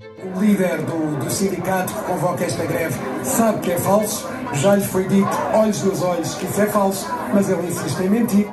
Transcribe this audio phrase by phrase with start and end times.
[0.00, 4.84] O líder do, do sindicato que convoca esta greve sabe que é falso, já lhe
[4.84, 8.48] foi dito, olhos nos olhos, que isso é falso, mas ele insiste em mentir.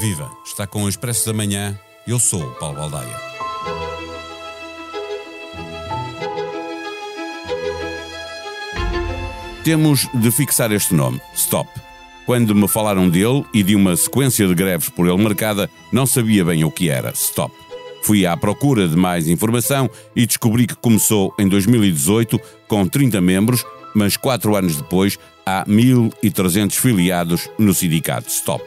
[0.00, 0.30] Viva!
[0.44, 1.78] Está com o Expresso da Manhã.
[2.06, 3.34] Eu sou o Paulo Baldaia.
[9.64, 11.70] Temos de fixar este nome, Stop.
[12.26, 16.44] Quando me falaram dele e de uma sequência de greves por ele marcada, não sabia
[16.44, 17.63] bem o que era, Stop.
[18.04, 23.64] Fui à procura de mais informação e descobri que começou em 2018 com 30 membros,
[23.94, 28.62] mas quatro anos depois há 1.300 filiados no sindicato Stop.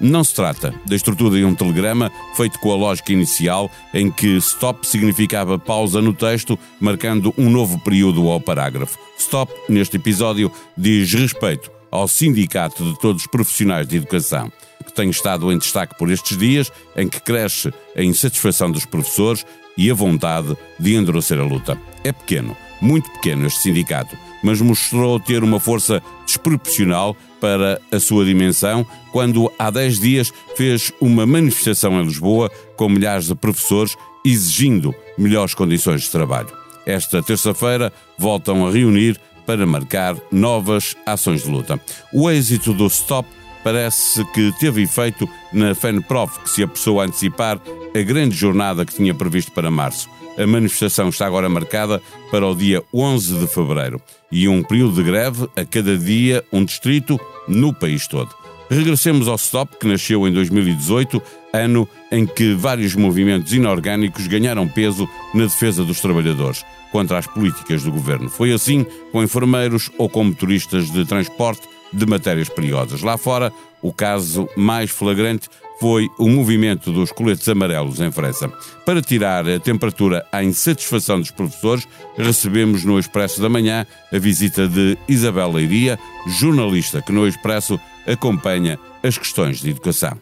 [0.00, 4.38] Não se trata da estrutura de um telegrama feito com a lógica inicial em que
[4.38, 8.98] stop significava pausa no texto, marcando um novo período ao parágrafo.
[9.16, 14.50] Stop, neste episódio, diz respeito ao Sindicato de Todos os Profissionais de Educação,
[14.94, 19.44] tem estado em destaque por estes dias, em que cresce a insatisfação dos professores
[19.76, 21.78] e a vontade de endurecer a luta.
[22.02, 28.24] É pequeno, muito pequeno este sindicato, mas mostrou ter uma força desproporcional para a sua
[28.24, 34.94] dimensão quando há 10 dias fez uma manifestação em Lisboa com milhares de professores exigindo
[35.18, 36.48] melhores condições de trabalho.
[36.86, 41.78] Esta terça-feira voltam a reunir para marcar novas ações de luta.
[42.12, 43.28] O êxito do Stop
[43.64, 47.58] parece que teve efeito na FENPROF, que se apressou a antecipar
[47.94, 50.08] a grande jornada que tinha previsto para março.
[50.36, 55.02] A manifestação está agora marcada para o dia 11 de fevereiro e um período de
[55.02, 58.34] greve a cada dia, um distrito no país todo.
[58.68, 65.08] Regressemos ao Stop, que nasceu em 2018, ano em que vários movimentos inorgânicos ganharam peso
[65.32, 68.28] na defesa dos trabalhadores contra as políticas do governo.
[68.28, 73.02] Foi assim com enfermeiros ou com motoristas de transporte de matérias perigosas.
[73.02, 75.48] Lá fora, o caso mais flagrante
[75.80, 78.48] foi o movimento dos coletes amarelos em França.
[78.86, 81.86] Para tirar a temperatura à insatisfação dos professores,
[82.16, 88.78] recebemos no Expresso da Manhã a visita de Isabel Leiria, jornalista que no Expresso acompanha
[89.02, 90.18] as questões de educação.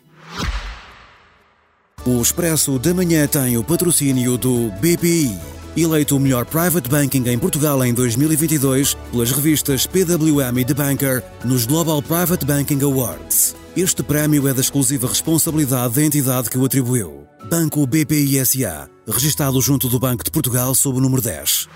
[2.04, 5.61] O Expresso da Manhã tem o patrocínio do BPI.
[5.74, 11.22] Eleito o melhor private banking em Portugal em 2022 pelas revistas PWM e The Banker
[11.46, 13.56] nos Global Private Banking Awards.
[13.74, 17.26] Este prémio é da exclusiva responsabilidade da entidade que o atribuiu.
[17.48, 21.70] Banco BPI SA, registado junto do Banco de Portugal sob o número 10.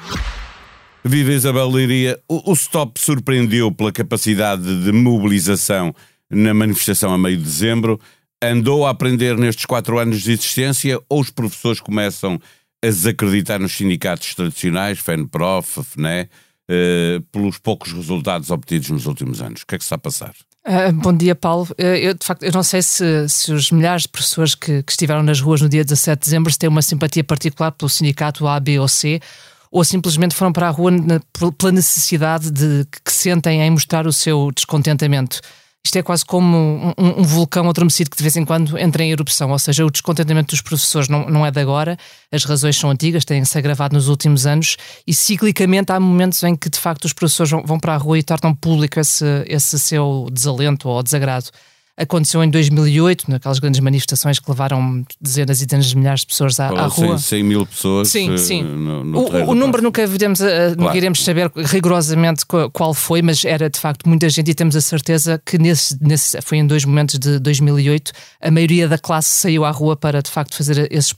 [1.02, 5.94] Viva Isabel Leiria, o, o Stop surpreendeu pela capacidade de mobilização
[6.28, 7.98] na manifestação a meio de dezembro.
[8.42, 12.38] Andou a aprender nestes quatro anos de existência ou os professores começam
[12.86, 16.28] a desacreditar nos sindicatos tradicionais, FENPROF, FNE,
[16.68, 19.62] eh, pelos poucos resultados obtidos nos últimos anos?
[19.62, 20.34] O que é que se está a passar?
[20.66, 21.68] Uh, bom dia, Paulo.
[21.78, 24.90] Uh, eu, de facto, eu não sei se, se os milhares de pessoas que, que,
[24.90, 28.58] estiveram nas ruas no dia 17 de dezembro têm uma simpatia particular pelo sindicato A,
[28.58, 29.20] B ou C,
[29.70, 31.20] ou simplesmente foram para a rua na,
[31.56, 35.40] pela necessidade de que sentem em mostrar o seu descontentamento.
[35.86, 36.56] Isto é quase como
[36.98, 39.90] um, um, vulcão adormecido que de vez em quando entra em erupção, ou seja, o
[39.90, 41.96] descontentamento dos professores não, não é de agora,
[42.32, 44.76] as razões são antigas, têm-se agravado nos últimos anos
[45.06, 48.18] e ciclicamente há momentos em que de facto os professores vão, vão para a rua
[48.18, 51.50] e tornam público esse, esse seu desalento ou desagrado.
[51.96, 56.60] Aconteceu em 2008, naquelas grandes manifestações que levaram dezenas e dezenas de milhares de pessoas
[56.60, 57.16] à, à rua.
[57.16, 58.08] 100 mil pessoas.
[58.08, 58.62] Sim, uh, sim.
[58.62, 60.96] No, no o, o número nunca iremos, uh, claro.
[60.96, 65.40] iremos saber rigorosamente qual foi, mas era de facto muita gente e temos a certeza
[65.44, 69.70] que nesse, nesse foi em dois momentos de 2008 a maioria da classe saiu à
[69.70, 71.14] rua para de facto fazer esses,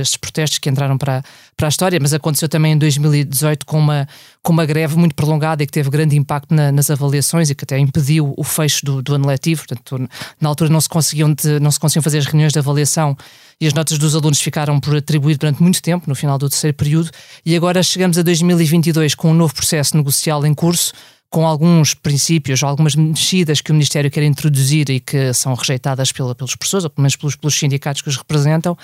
[0.00, 1.22] esses protestos que entraram para,
[1.56, 4.06] para a história, mas aconteceu também em 2018 com uma,
[4.42, 7.64] com uma greve muito prolongada e que teve grande impacto na, nas avaliações e que
[7.64, 9.64] até impediu o fecho do, do ano letivo.
[9.66, 10.08] Portanto,
[10.40, 13.16] na altura não se, conseguiam de, não se conseguiam fazer as reuniões de avaliação
[13.60, 16.76] e as notas dos alunos ficaram por atribuir durante muito tempo, no final do terceiro
[16.76, 17.10] período,
[17.46, 20.92] e agora chegamos a 2022 com um novo processo negocial em curso,
[21.32, 26.34] com alguns princípios, algumas mexidas que o Ministério quer introduzir e que são rejeitadas pela,
[26.34, 28.76] pelos professores, ou pelo menos pelos, pelos, sindicatos que os representam,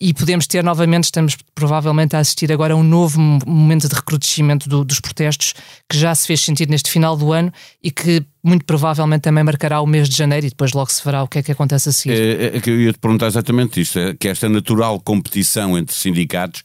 [0.00, 4.68] e podemos ter novamente, estamos provavelmente a assistir agora a um novo momento de recrudescimento
[4.68, 5.52] do, dos protestos,
[5.88, 9.80] que já se fez sentir neste final do ano e que muito provavelmente também marcará
[9.80, 11.92] o mês de janeiro e depois logo se verá o que é que acontece a
[11.92, 12.14] seguir.
[12.14, 15.96] É, é que eu ia te perguntar exatamente isso, é que esta natural competição entre
[15.96, 16.62] sindicatos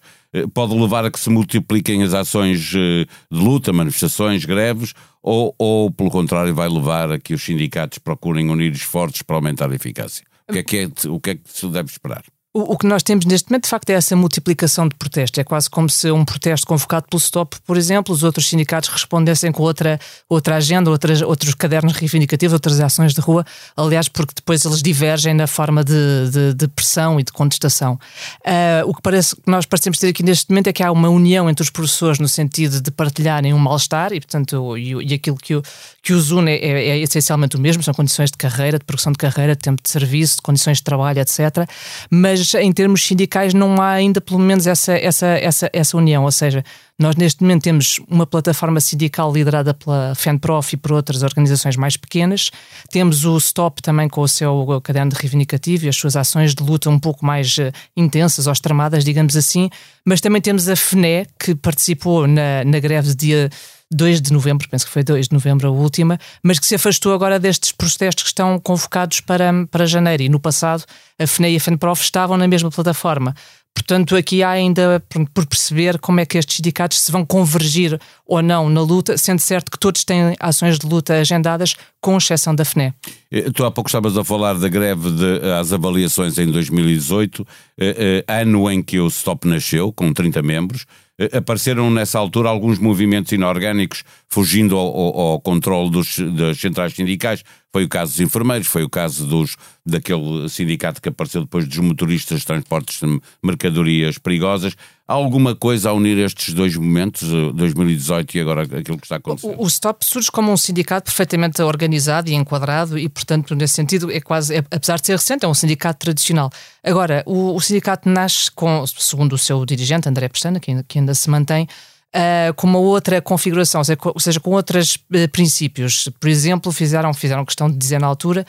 [0.54, 5.92] pode levar a que se multipliquem as ações eh, de luta, manifestações, greves, ou, ou
[5.92, 10.26] pelo contrário, vai levar a que os sindicatos procurem unir esforços para aumentar a eficácia?
[10.50, 12.24] O que é que, é, o que, é que se deve esperar?
[12.54, 15.40] O, o, que nós temos neste momento, de facto, é essa multiplicação de protestos.
[15.40, 19.54] É quase como se um protesto convocado pelo STOP, por exemplo, os outros sindicatos respondessem
[19.54, 23.46] com outra, outra agenda, outras, outros cadernos reivindicativos, outras ações de rua.
[23.78, 25.94] Aliás, porque depois eles divergem na forma de,
[26.30, 27.98] de, de pressão e de contestação.
[28.46, 31.08] Uh, o que parece que nós parecemos ter aqui neste momento é que há uma
[31.08, 35.38] união entre os professores no sentido de partilharem um mal-estar e, portanto, e, e, aquilo
[35.38, 35.64] que, o,
[36.04, 39.14] que os une é, é, é essencialmente o mesmo, são condições de carreira, de progressão
[39.14, 41.66] de carreira, de tempo de serviço, de condições de trabalho, etc.
[42.10, 46.24] Mas mas em termos sindicais não há ainda pelo menos essa, essa, essa, essa união,
[46.24, 46.64] ou seja,
[46.98, 51.96] nós neste momento temos uma plataforma sindical liderada pela FENPROF e por outras organizações mais
[51.98, 52.52] pequenas,
[52.90, 56.64] temos o STOP também com o seu caderno de reivindicativo e as suas ações de
[56.64, 59.70] luta um pouco mais uh, intensas ou extremadas, digamos assim,
[60.06, 63.50] mas também temos a FNE que participou na, na greve de dia
[63.92, 67.14] 2 de novembro, penso que foi 2 de novembro a última, mas que se afastou
[67.14, 70.24] agora destes protestos que estão convocados para, para janeiro.
[70.24, 70.84] E no passado,
[71.20, 73.36] a FNE e a FENPROF estavam na mesma plataforma.
[73.74, 75.02] Portanto, aqui há ainda
[75.34, 79.40] por perceber como é que estes sindicatos se vão convergir ou não na luta, sendo
[79.40, 82.94] certo que todos têm ações de luta agendadas, com exceção da FNE.
[83.32, 85.10] Eh, tu há pouco estavas a falar da greve
[85.58, 87.48] às avaliações em 2018,
[87.80, 90.86] eh, eh, ano em que o STOP nasceu, com 30 membros.
[91.22, 97.44] Eh, apareceram nessa altura alguns movimentos inorgânicos fugindo ao, ao, ao controle das centrais sindicais.
[97.74, 101.78] Foi o caso dos enfermeiros, foi o caso dos, daquele sindicato que apareceu depois dos
[101.78, 104.76] motoristas de transportes de mercadorias perigosas.
[105.08, 109.16] Há alguma coisa a unir estes dois momentos, 2018 eh, e agora aquilo que está
[109.16, 109.58] acontecendo?
[109.58, 114.12] O, o STOP surge como um sindicato perfeitamente organizado e enquadrado e, portanto, nesse sentido,
[114.12, 116.50] é quase, é, apesar de ser recente, é um sindicato tradicional.
[116.84, 121.14] Agora, o, o sindicato nasce com, segundo o seu dirigente, André Pestana, que, que ainda
[121.14, 121.68] se mantém,
[122.16, 126.10] uh, com uma outra configuração, ou seja, com outros uh, princípios.
[126.20, 128.46] Por exemplo, fizeram, fizeram questão de dizer na altura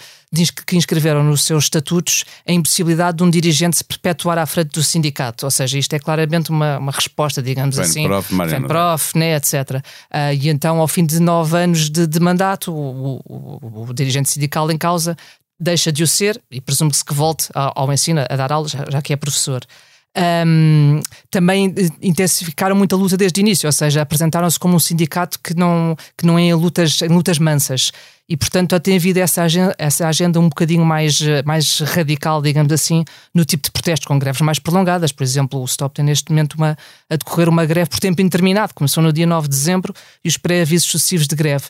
[0.67, 4.83] que inscreveram nos seus estatutos a impossibilidade de um dirigente se perpetuar à frente do
[4.83, 5.45] sindicato.
[5.45, 8.07] Ou seja, isto é claramente uma, uma resposta, digamos Bem, assim.
[8.07, 8.67] Prof, Mariana.
[8.67, 9.55] prof, né, etc.
[9.55, 13.95] Uh, e então, ao fim de nove anos de, de mandato, o, o, o, o
[13.95, 15.17] dirigente sindical em causa
[15.61, 18.85] deixa de o ser e presume-se que volte ao, ao ensino a dar aulas, já,
[18.91, 19.65] já que é professor
[20.47, 21.01] um,
[21.31, 25.55] também intensificaram muito a luta desde o início, ou seja, apresentaram-se como um sindicato que
[25.55, 27.93] não, que não é em lutas, em lutas mansas.
[28.29, 33.05] E, portanto, tem havido essa agenda, essa agenda um bocadinho mais, mais radical, digamos assim,
[33.35, 35.13] no tipo de protestos, com greves mais prolongadas.
[35.13, 36.77] Por exemplo, o Stop tem neste momento uma,
[37.11, 38.75] a decorrer uma greve por tempo indeterminado.
[38.75, 39.95] Começou no dia 9 de dezembro
[40.25, 41.67] e os pré-avisos sucessivos de greve.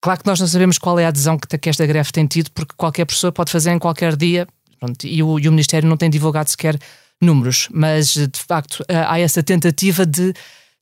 [0.00, 2.50] Claro que nós não sabemos qual é a adesão que, que esta greve tem tido,
[2.50, 4.46] porque qualquer pessoa pode fazer em qualquer dia,
[4.78, 6.78] pronto, e, o, e o Ministério não tem divulgado sequer
[7.20, 10.32] números, mas de facto eh, há essa tentativa de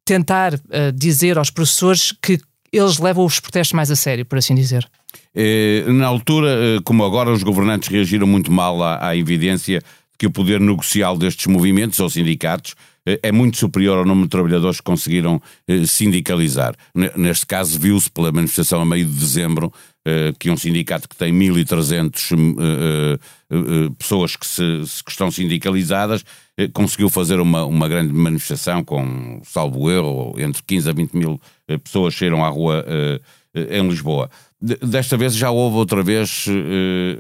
[0.05, 2.39] tentar uh, dizer aos professores que
[2.73, 4.89] eles levam os protestos mais a sério, por assim dizer.
[5.35, 10.27] Eh, na altura, como agora, os governantes reagiram muito mal à, à evidência de que
[10.27, 12.75] o poder negocial destes movimentos ou sindicatos
[13.05, 15.43] é muito superior ao número de trabalhadores que conseguiram
[15.87, 16.75] sindicalizar.
[17.17, 19.92] Neste caso, viu-se pela manifestação a meio de dezembro eh,
[20.39, 23.15] que um sindicato que tem 1.300 uh,
[23.55, 24.63] uh, pessoas que, se,
[25.05, 26.25] que, estão sindicalizadas
[26.59, 31.41] eh, conseguiu fazer uma, uma grande manifestação com, salvo erro, entre 15 a 20 mil
[31.69, 32.85] eh, pessoas saíram à rua
[33.55, 34.31] em Lisboa.
[34.61, 36.47] Desta vez já houve outra vez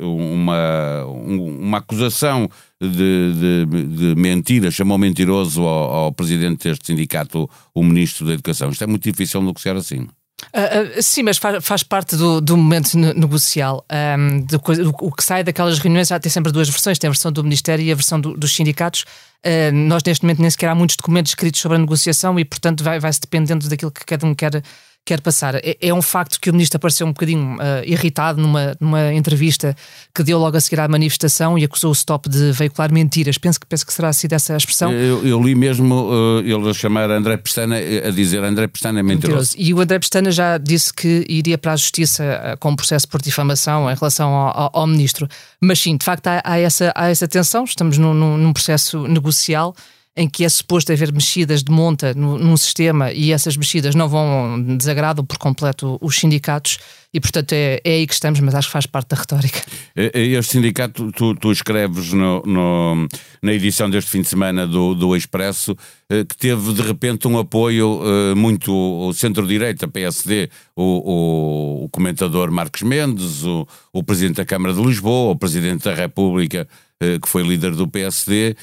[0.00, 2.49] uma, uma acusação
[2.81, 8.70] de, de, de mentira, chamou mentiroso ao, ao presidente deste sindicato, o ministro da Educação.
[8.70, 10.08] Isto é muito difícil negociar assim.
[10.49, 13.85] Uh, uh, sim, mas faz, faz parte do, do momento negocial.
[14.19, 14.61] Um, do,
[15.00, 17.85] o que sai daquelas reuniões já tem sempre duas versões: tem a versão do Ministério
[17.85, 19.05] e a versão do, dos sindicatos.
[19.44, 22.84] Uh, nós, neste momento, nem sequer há muitos documentos escritos sobre a negociação e, portanto,
[22.84, 24.63] vai-se vai dependendo daquilo que cada um quer
[25.05, 25.56] quer passar.
[25.56, 29.77] É, é, um facto que o ministro apareceu um bocadinho uh, irritado numa, numa entrevista
[30.15, 33.37] que deu logo a seguir à manifestação e acusou o Stop de veicular mentiras.
[33.37, 34.93] Penso que, penso que será sido essa a expressão.
[34.93, 39.03] Eu, eu li mesmo uh, ele a chamar André Pestana, a dizer André Pestana é
[39.03, 39.53] mentiroso.
[39.53, 39.55] mentiroso.
[39.59, 43.09] E o André Pestana já disse que iria para a justiça uh, com um processo
[43.09, 45.27] por difamação em relação ao, ao, ao ministro.
[45.61, 49.75] Mas sim, de facto há, há, essa, há essa tensão, estamos num, num processo negocial
[50.17, 54.09] em que é suposto haver mexidas de monta no, num sistema e essas mexidas não
[54.09, 56.79] vão desagradam por completo os sindicatos
[57.15, 59.61] e portanto é, é aí que estamos, mas acho que faz parte da retórica.
[59.95, 63.09] Este sindicato, tu, tu escreves no, no,
[63.43, 65.77] na edição deste fim de semana do, do Expresso
[66.09, 72.51] eh, que teve de repente um apoio uh, muito centro-direita, PSD, o, o, o, comentador
[72.51, 76.69] Marcos Mendes, o, o Presidente da Câmara de Lisboa, o Presidente da República,
[77.03, 78.57] uh, que foi líder do PSD,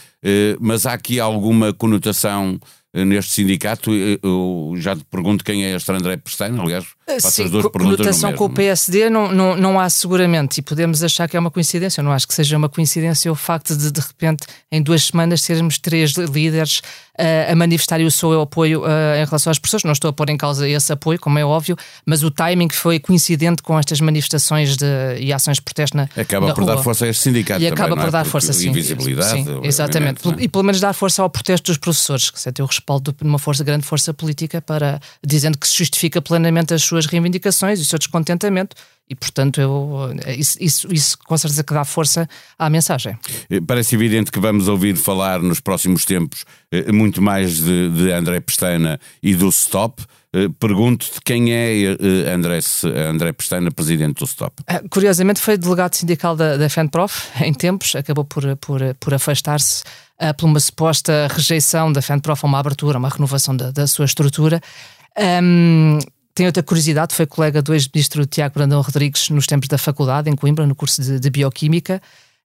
[0.59, 2.59] mas há aqui alguma conotação
[2.93, 3.91] neste sindicato.
[3.93, 6.85] Eu já te pergunto quem é este André Pestana, aliás,
[7.21, 10.61] faço Sim, as duas perguntas conotação com o PSD não, não, não há seguramente, e
[10.61, 12.01] podemos achar que é uma coincidência.
[12.01, 15.41] Eu não acho que seja uma coincidência o facto de, de repente, em duas semanas,
[15.41, 16.81] termos três líderes
[17.19, 19.83] uh, a manifestar o seu apoio uh, em relação às pessoas.
[19.83, 22.99] Não estou a pôr em causa esse apoio, como é óbvio, mas o timing foi
[22.99, 24.85] coincidente com estas manifestações de,
[25.19, 26.75] e ações de protesto na Acaba na por rua.
[26.75, 27.61] dar força a este sindicato.
[27.61, 28.11] E acaba também, por é?
[28.11, 28.69] dar força, sim.
[28.69, 29.43] Invisibilidade.
[29.43, 30.27] sim exatamente.
[30.27, 30.43] É?
[30.43, 33.23] E pelo menos dar força ao protesto dos professores, que se tem o respaldo de
[33.23, 37.81] uma força, grande força política, para dizendo que se justifica plenamente as suas reivindicações e
[37.81, 38.75] o seu descontentamento.
[39.09, 43.17] E, portanto, eu, isso, isso, isso com certeza que dá força à mensagem.
[43.49, 48.11] Eh, parece evidente que vamos ouvir falar nos próximos tempos eh, muito mais de, de
[48.11, 50.03] André Pestana e do Stop.
[50.33, 51.97] Eh, pergunto-te quem é
[52.31, 52.59] André,
[53.09, 54.63] André Pestana, presidente do Stop.
[54.67, 59.83] Ah, curiosamente, foi delegado sindical da, da FENPROF em tempos, acabou por, por, por afastar-se
[60.21, 64.05] uh, por uma suposta rejeição da FENPROF a uma abertura, uma renovação da, da sua
[64.05, 64.61] estrutura.
[65.17, 65.97] Um,
[66.35, 70.35] tem outra curiosidade, foi colega do ex-ministro Tiago Brandão Rodrigues nos tempos da faculdade, em
[70.35, 72.01] Coimbra, no curso de, de Bioquímica.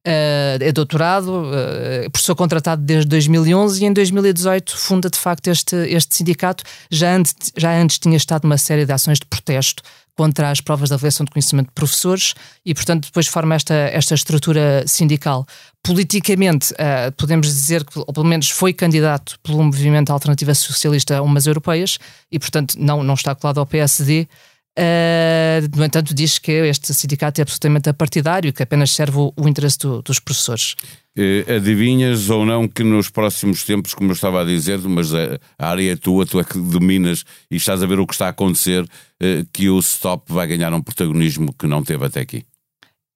[0.06, 5.74] Uh, é doutorado, uh, professor contratado desde 2011 e em 2018 funda de facto este,
[5.76, 6.62] este sindicato.
[6.90, 9.82] Já antes, já antes tinha estado numa série de ações de protesto
[10.16, 12.34] contra as provas de avaliação de conhecimento de professores
[12.64, 15.46] e, portanto, depois forma esta, esta estrutura sindical.
[15.82, 21.22] Politicamente, uh, podemos dizer que, ou pelo menos, foi candidato pelo movimento Alternativa Socialista a
[21.22, 21.98] umas europeias
[22.30, 24.28] e, portanto, não, não está colado ao PSD.
[24.76, 29.32] Uh, no entanto, diz que este sindicato é absolutamente apartidário e que apenas serve o,
[29.36, 30.74] o interesse do, dos professores.
[31.16, 35.38] Uh, adivinhas ou não que nos próximos tempos, como eu estava a dizer, mas a,
[35.56, 38.26] a área é tua, tu é que dominas e estás a ver o que está
[38.26, 42.44] a acontecer, uh, que o stop vai ganhar um protagonismo que não teve até aqui?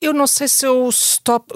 [0.00, 1.52] Eu não sei se o stop.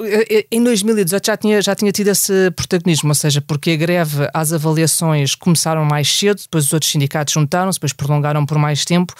[0.50, 4.52] Em 2018 já tinha, já tinha tido esse protagonismo, ou seja, porque a greve, as
[4.52, 9.14] avaliações começaram mais cedo, depois os outros sindicatos juntaram-se, depois prolongaram por mais tempo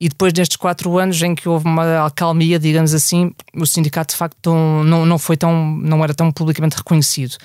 [0.00, 4.18] e depois destes quatro anos em que houve uma acalmia, digamos assim, o sindicato de
[4.18, 4.52] facto
[4.84, 7.36] não, não foi tão, não era tão publicamente reconhecido.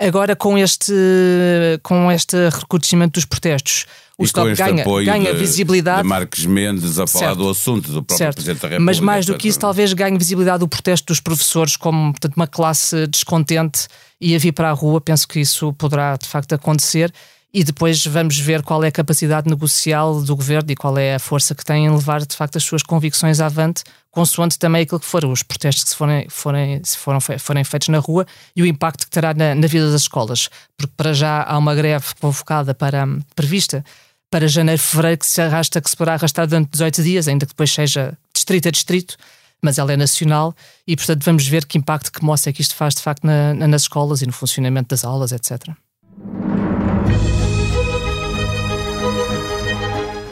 [0.00, 0.92] Agora com este,
[1.82, 3.86] com este recrudescimento dos protestos,
[4.18, 6.02] o e Stop ganha, ganha de, visibilidade.
[6.02, 7.38] De Marques Mendes a falar certo.
[7.38, 8.34] do assunto, do próprio certo.
[8.34, 8.84] Presidente da República.
[8.84, 12.48] Mas mais do que isso, talvez ganhe visibilidade do protesto dos professores como portanto, uma
[12.48, 13.86] classe descontente
[14.20, 15.00] e a vir para a rua.
[15.00, 17.12] Penso que isso poderá de facto acontecer
[17.54, 21.18] e depois vamos ver qual é a capacidade negocial do governo e qual é a
[21.18, 25.06] força que tem em levar de facto as suas convicções avante, consoante também aquilo que
[25.06, 28.66] foram os protestos que se forem, forem, se foram, forem feitos na rua e o
[28.66, 30.48] impacto que terá na, na vida das escolas.
[30.78, 33.84] Porque para já há uma greve convocada para prevista
[34.30, 37.52] para janeiro, fevereiro, que se arrasta, que se poderá arrastar durante 18 dias, ainda que
[37.52, 39.14] depois seja distrito a distrito,
[39.62, 40.54] mas ela é nacional
[40.86, 43.82] e, portanto, vamos ver que impacto, que mostra que isto faz de facto na, nas
[43.82, 45.68] escolas e no funcionamento das aulas, etc.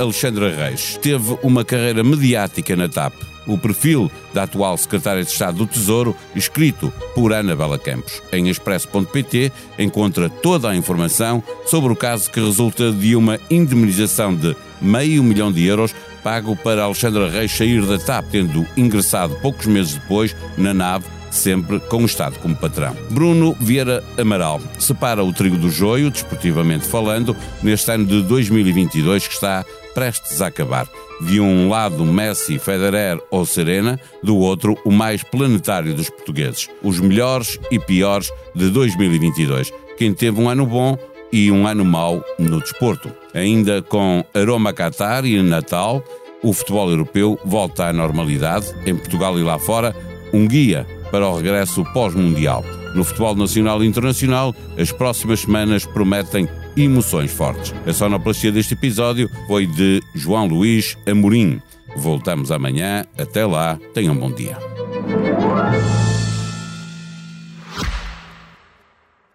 [0.01, 3.13] Alexandra Reis teve uma carreira mediática na TAP.
[3.47, 8.23] O perfil da atual secretária de Estado do Tesouro, escrito por Ana Bela Campos.
[8.33, 14.57] Em expresso.pt encontra toda a informação sobre o caso que resulta de uma indemnização de
[14.81, 19.95] meio milhão de euros pago para Alexandra Reis sair da TAP, tendo ingressado poucos meses
[19.95, 22.97] depois na nave sempre com o Estado como patrão.
[23.11, 29.35] Bruno Vieira Amaral separa o trigo do joio, desportivamente falando, neste ano de 2022 que
[29.35, 29.65] está
[29.95, 30.89] prestes a acabar.
[31.21, 36.69] De um lado, Messi, Federer ou Serena, do outro, o mais planetário dos portugueses.
[36.83, 39.73] Os melhores e piores de 2022.
[39.99, 40.97] Quem teve um ano bom
[41.33, 43.11] e um ano mau no desporto.
[43.35, 46.03] Ainda com aroma Qatar e Natal,
[46.43, 48.67] o futebol europeu volta à normalidade.
[48.87, 49.95] Em Portugal e lá fora,
[50.33, 52.65] um guia para o regresso pós-mundial.
[52.95, 57.75] No futebol nacional e internacional, as próximas semanas prometem emoções fortes.
[57.87, 61.61] A sonoplastia deste episódio foi de João Luís Amorim.
[61.97, 63.05] Voltamos amanhã.
[63.19, 64.57] Até lá, tenham um bom dia.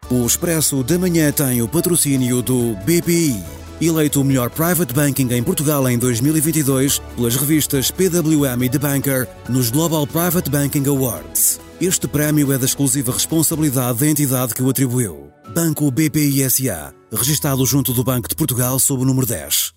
[0.10, 3.44] O Expresso da Manhã tem o patrocínio do BPI.
[3.82, 9.28] Eleito o melhor private banking em Portugal em 2022 pelas revistas PWM e The Banker
[9.50, 11.60] nos Global Private Banking Awards.
[11.80, 15.30] Este prémio é da exclusiva responsabilidade da entidade que o atribuiu.
[15.54, 19.75] Banco BPI SA, registado junto do Banco de Portugal sob o número 10.